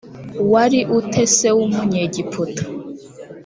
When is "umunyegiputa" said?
1.67-2.63